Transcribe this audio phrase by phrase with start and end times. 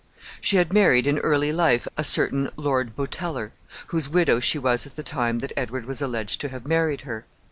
[0.41, 3.51] She had married in early life a certain Lord Boteler,
[3.89, 7.27] whose widow she was at the time that Edward was alleged to have married her.